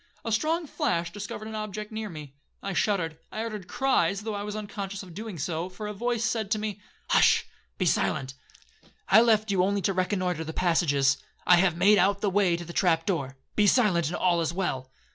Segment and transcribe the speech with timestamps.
[0.25, 2.33] A strong flash discovered an object near me.
[2.63, 6.49] I shuddered,—I uttered cries, though I was unconscious of doing so, for a voice said
[6.49, 7.45] to me,—'Hush,
[7.77, 8.33] be silent;
[9.09, 11.17] I left you only to reconnoitre the passages.
[11.45, 14.89] I have made out the way to the trap door,—be silent, and all is well.'